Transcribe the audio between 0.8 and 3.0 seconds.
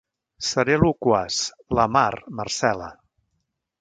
loquaç: La mar, Marcel·la!